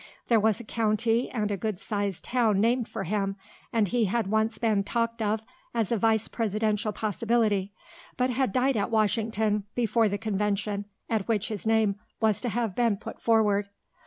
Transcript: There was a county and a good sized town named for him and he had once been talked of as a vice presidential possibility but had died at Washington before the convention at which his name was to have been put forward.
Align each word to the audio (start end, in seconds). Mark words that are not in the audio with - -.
There 0.29 0.39
was 0.39 0.59
a 0.59 0.63
county 0.63 1.29
and 1.29 1.51
a 1.51 1.57
good 1.57 1.79
sized 1.79 2.23
town 2.25 2.59
named 2.59 2.87
for 2.87 3.03
him 3.03 3.35
and 3.71 3.87
he 3.87 4.05
had 4.05 4.25
once 4.25 4.57
been 4.57 4.83
talked 4.83 5.21
of 5.21 5.43
as 5.75 5.91
a 5.91 5.97
vice 5.97 6.27
presidential 6.27 6.91
possibility 6.91 7.71
but 8.17 8.31
had 8.31 8.51
died 8.51 8.75
at 8.77 8.89
Washington 8.89 9.65
before 9.75 10.09
the 10.09 10.17
convention 10.17 10.85
at 11.07 11.27
which 11.27 11.49
his 11.49 11.67
name 11.67 11.97
was 12.19 12.41
to 12.41 12.49
have 12.49 12.73
been 12.75 12.97
put 12.97 13.21
forward. 13.21 13.69